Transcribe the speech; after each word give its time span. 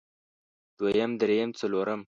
دويم 0.77 1.11
درېيم 1.21 1.49
څلورم 1.59 2.01